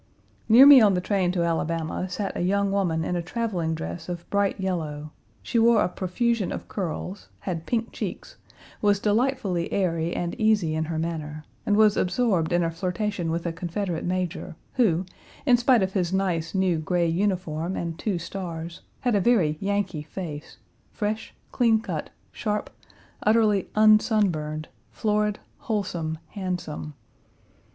Near 0.49 0.65
me 0.65 0.81
on 0.81 0.95
the 0.95 0.99
train 0.99 1.31
to 1.33 1.43
Alabama 1.43 2.09
sat 2.09 2.35
a 2.35 2.41
young 2.41 2.71
woman 2.71 3.03
in 3.05 3.15
a 3.15 3.21
traveling 3.21 3.75
dress 3.75 4.09
of 4.09 4.27
bright 4.31 4.59
yellow; 4.59 5.11
she 5.43 5.59
wore 5.59 5.83
a 5.83 5.87
profusion 5.87 6.49
Page 6.49 6.57
219 6.61 6.65
of 6.65 6.67
curls, 6.67 7.29
had 7.41 7.67
pink 7.67 7.91
cheeks, 7.91 8.37
was 8.81 8.99
delightfully 8.99 9.71
airy 9.71 10.15
and 10.15 10.33
easy 10.41 10.73
in 10.73 10.85
her 10.85 10.97
manner, 10.97 11.45
and 11.67 11.77
was 11.77 11.95
absorbed 11.97 12.51
in 12.51 12.63
a 12.63 12.71
flirtation 12.71 13.29
with 13.29 13.45
a 13.45 13.53
Confederate 13.53 14.03
major, 14.03 14.55
who, 14.73 15.05
in 15.45 15.55
spite 15.55 15.83
of 15.83 15.93
his 15.93 16.11
nice, 16.11 16.55
new 16.55 16.79
gray 16.79 17.05
uniform 17.05 17.75
and 17.75 17.99
two 17.99 18.17
stars, 18.17 18.81
had 19.01 19.13
a 19.13 19.21
very 19.21 19.55
Yankee 19.59 20.01
face, 20.01 20.57
fresh, 20.91 21.31
clean 21.51 21.79
cut, 21.79 22.09
sharp, 22.31 22.71
utterly 23.21 23.69
unsunburned, 23.75 24.67
florid, 24.89 25.37
wholesome, 25.59 26.17
handsome. 26.29 26.95